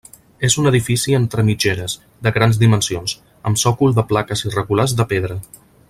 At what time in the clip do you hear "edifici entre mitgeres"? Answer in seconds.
0.69-1.95